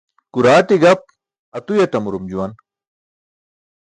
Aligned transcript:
Kuraaṭi 0.33 0.75
gap 0.83 1.01
atuyaṭamurum 1.57 2.25
juwan. 2.31 2.51